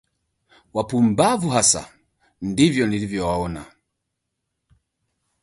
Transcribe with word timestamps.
Wapumbavu 0.73 1.49
hasa, 1.49 1.89
ndivyo 2.41 2.87
nilivyowaona 2.87 3.65